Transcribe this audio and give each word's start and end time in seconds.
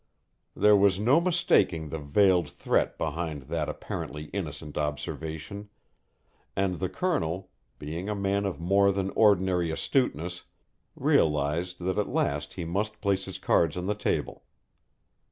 There 0.55 0.75
was 0.75 0.99
no 0.99 1.21
mistaking 1.21 1.89
the 1.89 1.99
veiled 1.99 2.49
threat 2.49 2.97
behind 2.97 3.43
that 3.43 3.69
apparently 3.69 4.29
innocent 4.33 4.75
observation, 4.75 5.69
and 6.55 6.79
the 6.79 6.89
Colonel, 6.89 7.51
being 7.77 8.09
a 8.09 8.15
man 8.15 8.47
of 8.47 8.59
more 8.59 8.91
than 8.91 9.11
ordinary 9.11 9.69
astuteness, 9.69 10.45
realized 10.95 11.77
that 11.81 11.99
at 11.99 12.09
last 12.09 12.55
he 12.55 12.65
must 12.65 12.99
place 12.99 13.25
his 13.25 13.37
cards 13.37 13.77
on 13.77 13.85
the 13.85 13.93
table. 13.93 14.43